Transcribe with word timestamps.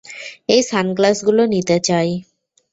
এই 0.49 0.61
সানগ্লাসগুলো 0.63 1.41
নিতে 1.45 1.77
চাই। 1.79 2.09